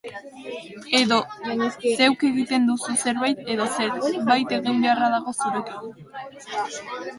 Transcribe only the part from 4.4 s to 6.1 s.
egin beharra dago zurekin.